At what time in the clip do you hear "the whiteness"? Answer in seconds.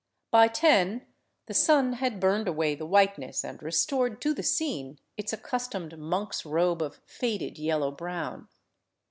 2.73-3.43